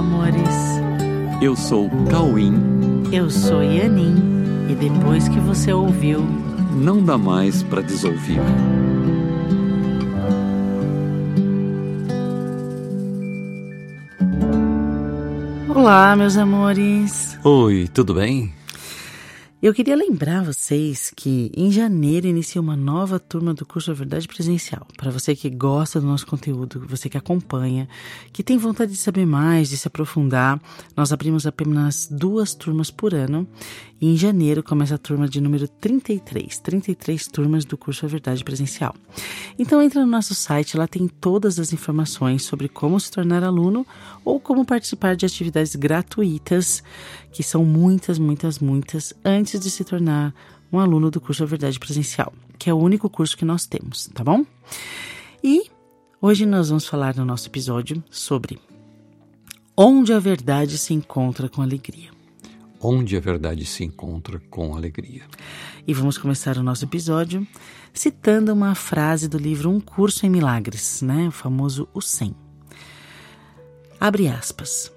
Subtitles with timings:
[0.00, 0.80] amores.
[1.42, 2.54] Eu sou Cauim.
[3.12, 4.16] Eu sou Yanin.
[4.70, 6.24] E depois que você ouviu,
[6.74, 8.40] não dá mais para desouvir.
[15.68, 17.38] Olá, meus amores.
[17.44, 18.54] Oi, tudo bem?
[19.62, 24.26] Eu queria lembrar vocês que em janeiro inicia uma nova turma do curso A Verdade
[24.26, 24.86] Presencial.
[24.96, 27.86] Para você que gosta do nosso conteúdo, você que acompanha,
[28.32, 30.58] que tem vontade de saber mais, de se aprofundar,
[30.96, 33.46] nós abrimos apenas duas turmas por ano.
[34.00, 38.42] E em janeiro começa a turma de número 33, 33 turmas do curso A Verdade
[38.42, 38.94] Presencial.
[39.58, 43.86] Então entra no nosso site, lá tem todas as informações sobre como se tornar aluno
[44.24, 46.82] ou como participar de atividades gratuitas,
[47.32, 50.34] que são muitas, muitas, muitas, antes de se tornar
[50.72, 54.08] um aluno do curso A Verdade Presencial, que é o único curso que nós temos,
[54.14, 54.44] tá bom?
[55.42, 55.70] E
[56.20, 58.58] hoje nós vamos falar no nosso episódio sobre
[59.76, 62.10] onde a verdade se encontra com alegria
[62.80, 65.22] onde a verdade se encontra com alegria.
[65.86, 67.46] E vamos começar o nosso episódio
[67.92, 71.28] citando uma frase do livro Um Curso em Milagres, né?
[71.28, 72.34] o famoso O 100.
[74.00, 74.90] Abre aspas.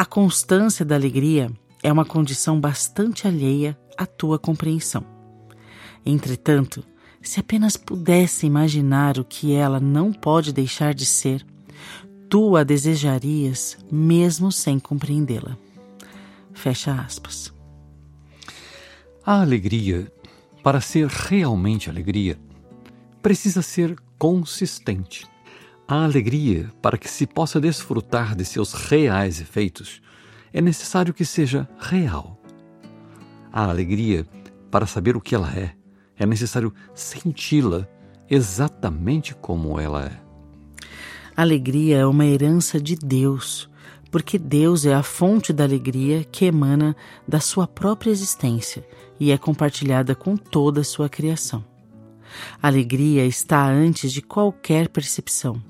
[0.00, 5.04] A constância da alegria é uma condição bastante alheia à tua compreensão.
[6.06, 6.82] Entretanto,
[7.20, 11.44] se apenas pudesse imaginar o que ela não pode deixar de ser,
[12.30, 15.58] tu a desejarias mesmo sem compreendê-la.
[16.54, 17.52] Fecha aspas.
[19.22, 20.10] A alegria,
[20.62, 22.38] para ser realmente alegria,
[23.20, 25.28] precisa ser consistente.
[25.90, 30.00] A alegria, para que se possa desfrutar de seus reais efeitos,
[30.52, 32.40] é necessário que seja real.
[33.52, 34.24] A alegria,
[34.70, 35.74] para saber o que ela é,
[36.16, 37.88] é necessário senti-la
[38.30, 40.20] exatamente como ela é.
[41.36, 43.68] Alegria é uma herança de Deus
[44.12, 46.94] porque Deus é a fonte da alegria que emana
[47.26, 48.86] da sua própria existência
[49.18, 51.64] e é compartilhada com toda a sua criação.
[52.62, 55.60] A alegria está antes de qualquer percepção,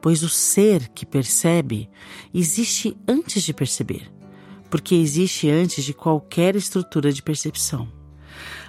[0.00, 1.88] pois o ser que percebe
[2.32, 4.10] existe antes de perceber,
[4.70, 7.88] porque existe antes de qualquer estrutura de percepção.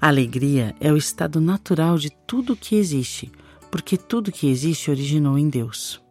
[0.00, 3.30] A alegria é o estado natural de tudo que existe,
[3.70, 6.02] porque tudo que existe originou em Deus.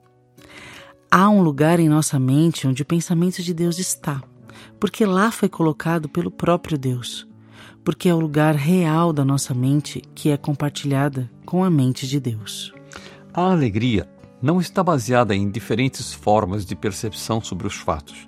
[1.12, 4.24] Há um lugar em nossa mente onde o pensamento de Deus está,
[4.80, 7.28] porque lá foi colocado pelo próprio Deus,
[7.84, 12.20] porque é o lugar real da nossa mente que é compartilhada com a mente de
[12.20, 12.74] Deus.
[13.34, 14.10] A alegria
[14.42, 18.26] não está baseada em diferentes formas de percepção sobre os fatos,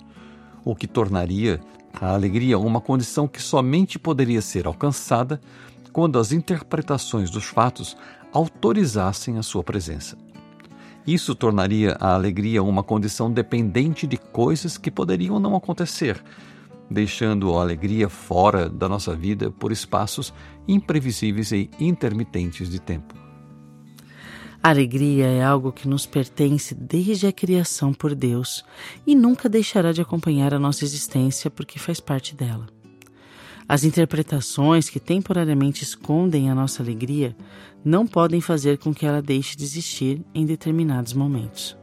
[0.64, 1.60] o que tornaria
[2.00, 5.40] a alegria uma condição que somente poderia ser alcançada
[5.92, 7.96] quando as interpretações dos fatos
[8.32, 10.16] autorizassem a sua presença.
[11.06, 16.22] Isso tornaria a alegria uma condição dependente de coisas que poderiam não acontecer,
[16.90, 20.32] deixando a alegria fora da nossa vida por espaços
[20.66, 23.23] imprevisíveis e intermitentes de tempo.
[24.64, 28.64] A alegria é algo que nos pertence desde a criação por Deus
[29.06, 32.66] e nunca deixará de acompanhar a nossa existência porque faz parte dela.
[33.68, 37.36] As interpretações que temporariamente escondem a nossa alegria
[37.84, 41.76] não podem fazer com que ela deixe de existir em determinados momentos.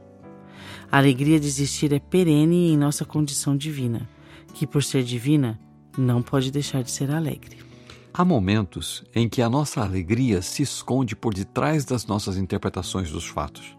[0.92, 4.10] A alegria de existir é perene em nossa condição divina,
[4.56, 5.60] que por ser divina
[5.96, 7.71] não pode deixar de ser alegre.
[8.14, 13.26] Há momentos em que a nossa alegria se esconde por detrás das nossas interpretações dos
[13.26, 13.78] fatos.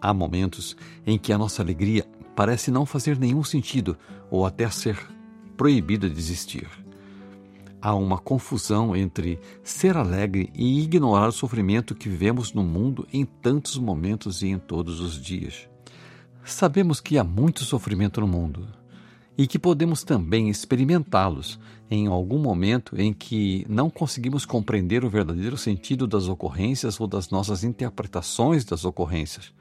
[0.00, 0.76] Há momentos
[1.06, 3.96] em que a nossa alegria parece não fazer nenhum sentido
[4.30, 4.98] ou até ser
[5.56, 6.68] proibida de existir
[7.84, 13.26] há uma confusão entre ser alegre e ignorar o sofrimento que vivemos no mundo em
[13.26, 15.68] tantos momentos e em todos os dias.
[16.42, 18.66] Sabemos que há muito sofrimento no mundo
[19.36, 21.58] e que podemos também experimentá-los
[21.90, 27.30] em algum momento em que não conseguimos compreender o verdadeiro sentido das ocorrências ou das
[27.30, 29.52] nossas interpretações das ocorrências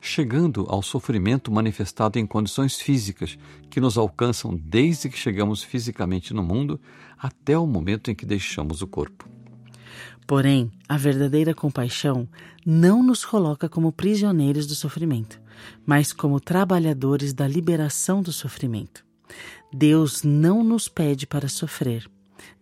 [0.00, 3.38] chegando ao sofrimento manifestado em condições físicas
[3.70, 6.80] que nos alcançam desde que chegamos fisicamente no mundo
[7.18, 9.28] até o momento em que deixamos o corpo.
[10.26, 12.28] Porém, a verdadeira compaixão
[12.64, 15.40] não nos coloca como prisioneiros do sofrimento,
[15.84, 19.05] mas como trabalhadores da liberação do sofrimento.
[19.72, 22.08] Deus não nos pede para sofrer.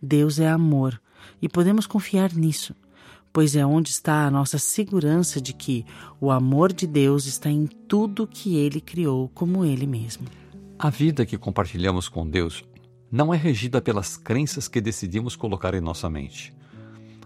[0.01, 0.99] Deus é amor
[1.41, 2.75] e podemos confiar nisso
[3.35, 5.85] pois é onde está a nossa segurança de que
[6.21, 10.25] o amor de Deus está em tudo que ele criou como ele mesmo.
[10.79, 12.63] A vida que compartilhamos com Deus
[13.11, 16.55] não é regida pelas crenças que decidimos colocar em nossa mente.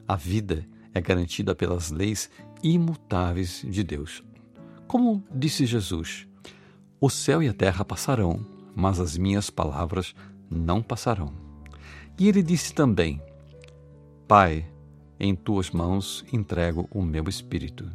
[0.07, 0.65] A vida
[0.95, 2.27] é garantida pelas leis
[2.63, 4.23] imutáveis de Deus.
[4.87, 6.27] Como disse Jesus,
[6.99, 8.43] O céu e a terra passarão,
[8.79, 10.15] mas as minhas palavras
[10.49, 11.33] não passarão.
[12.17, 13.21] E ele disse também:
[14.27, 14.65] Pai,
[15.19, 17.89] em tuas mãos entrego o meu espírito.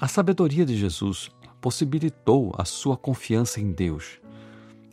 [0.00, 1.28] A sabedoria de Jesus
[1.60, 4.20] possibilitou a sua confiança em Deus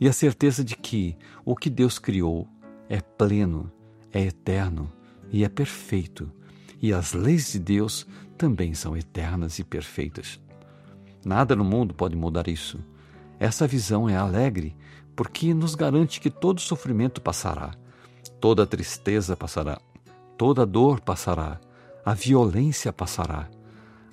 [0.00, 2.48] e a certeza de que o que Deus criou
[2.88, 3.70] é pleno,
[4.12, 4.92] é eterno
[5.30, 6.30] e é perfeito,
[6.82, 10.40] e as leis de Deus também são eternas e perfeitas.
[11.24, 12.78] Nada no mundo pode mudar isso.
[13.38, 14.76] Essa visão é alegre
[15.14, 17.72] porque nos garante que todo sofrimento passará,
[18.40, 19.80] toda tristeza passará,
[20.36, 21.60] toda dor passará,
[22.04, 23.48] a violência passará,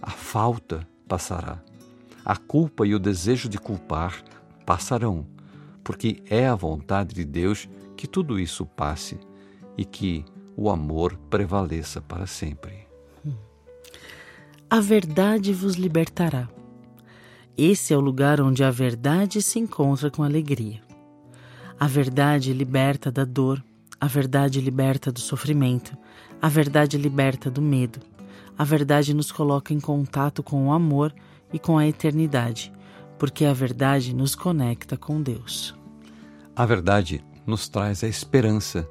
[0.01, 1.61] a falta passará,
[2.23, 4.23] a culpa e o desejo de culpar
[4.65, 5.25] passarão,
[5.83, 7.67] porque é a vontade de Deus
[7.97, 9.19] que tudo isso passe
[9.77, 10.23] e que
[10.55, 12.87] o amor prevaleça para sempre.
[14.69, 16.49] A verdade vos libertará.
[17.57, 20.81] Esse é o lugar onde a verdade se encontra com alegria.
[21.79, 23.63] A verdade liberta da dor,
[24.01, 25.95] a verdade liberta do sofrimento,
[26.41, 27.99] a verdade liberta do medo.
[28.57, 31.13] A verdade nos coloca em contato com o amor
[31.51, 32.73] e com a eternidade,
[33.19, 35.75] porque a verdade nos conecta com Deus.
[36.55, 38.87] A verdade nos traz a esperança,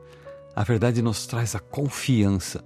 [0.55, 2.65] a verdade nos traz a confiança,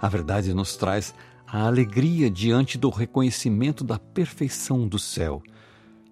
[0.00, 1.14] a verdade nos traz
[1.52, 5.42] a alegria diante do reconhecimento da perfeição do céu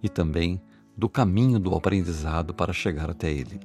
[0.02, 0.60] e também
[0.96, 3.60] do caminho do aprendizado para chegar até ele.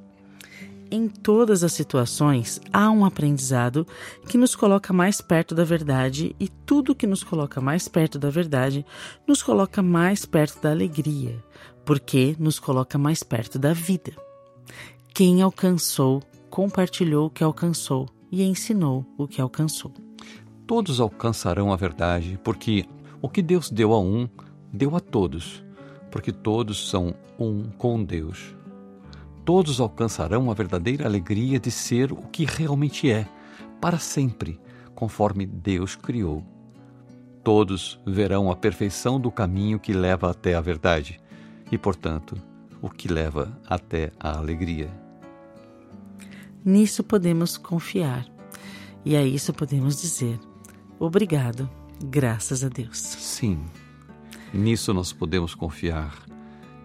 [0.92, 3.88] Em todas as situações, há um aprendizado
[4.30, 8.30] que nos coloca mais perto da verdade, e tudo que nos coloca mais perto da
[8.30, 8.86] verdade
[9.28, 11.44] nos coloca mais perto da alegria,
[11.84, 14.14] porque nos coloca mais perto da vida.
[15.12, 16.22] Quem alcançou,
[16.52, 19.92] compartilhou o que alcançou e ensinou o que alcançou.
[20.74, 22.86] Todos alcançarão a verdade, porque
[23.22, 24.28] o que Deus deu a um,
[24.74, 25.64] deu a todos
[26.10, 28.56] porque todos são um com Deus.
[29.46, 33.28] Todos alcançarão a verdadeira alegria de ser o que realmente é,
[33.80, 34.60] para sempre,
[34.96, 36.44] conforme Deus criou.
[37.44, 41.20] Todos verão a perfeição do caminho que leva até a verdade
[41.72, 42.36] e, portanto,
[42.82, 44.90] o que leva até a alegria.
[46.66, 48.26] Nisso podemos confiar
[49.06, 50.40] e a isso podemos dizer:
[51.06, 51.70] obrigado,
[52.04, 52.98] graças a Deus.
[52.98, 53.60] Sim.
[54.54, 56.14] Nisso nós podemos confiar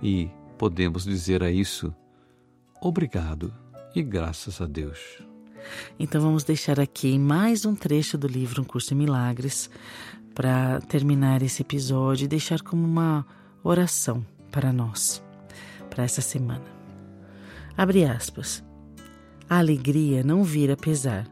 [0.02, 1.94] e podemos dizer a isso
[2.80, 3.52] obrigado
[3.94, 4.98] e graças a Deus.
[5.98, 9.68] Então vamos deixar aqui mais um trecho do livro Um Curso em Milagres
[10.34, 13.26] para terminar esse episódio e deixar como uma
[13.62, 15.22] oração para nós,
[15.90, 16.64] para essa semana.
[17.76, 18.64] Abre aspas.
[19.50, 21.26] A alegria não vira pesar,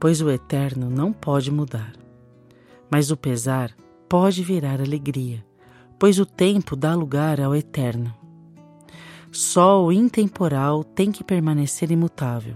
[0.00, 2.03] pois o eterno não pode mudar.
[2.90, 3.74] Mas o pesar
[4.08, 5.44] pode virar alegria
[5.98, 8.14] pois o tempo dá lugar ao eterno.
[9.32, 12.54] Só o intemporal tem que permanecer imutável,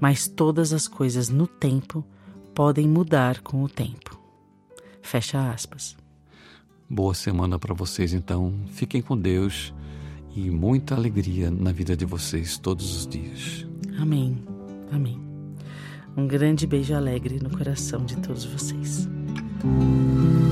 [0.00, 2.04] mas todas as coisas no tempo
[2.54, 4.18] podem mudar com o tempo.
[5.02, 5.96] Fecha aspas.
[6.88, 8.54] Boa semana para vocês, então.
[8.68, 9.74] Fiquem com Deus
[10.34, 13.66] e muita alegria na vida de vocês todos os dias.
[13.98, 14.42] Amém.
[14.90, 15.20] Amém.
[16.16, 19.08] Um grande beijo alegre no coração de todos vocês.
[19.62, 20.49] Música